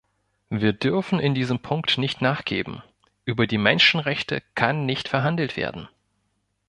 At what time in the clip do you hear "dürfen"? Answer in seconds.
0.73-1.19